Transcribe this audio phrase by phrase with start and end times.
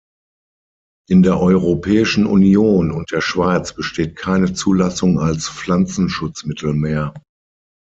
[1.09, 7.13] In der Europäischen Union und der Schweiz besteht keine Zulassung als Pflanzenschutzmittel mehr.